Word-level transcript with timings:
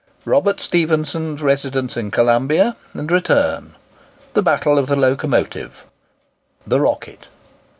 ROBERT 0.25 0.59
STEPHENSON'S 0.59 1.43
RESIDENCE 1.43 1.95
IN 1.95 2.09
COLOMBIA, 2.09 2.75
AND 2.95 3.11
RETURN—THE 3.11 4.41
BATTLE 4.41 4.79
OF 4.79 4.87
THE 4.87 4.95
LOCOMOTIVE—"THE 4.95 6.81
ROCKET." 6.81 7.27